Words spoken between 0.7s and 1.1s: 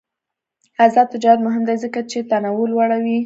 آزاد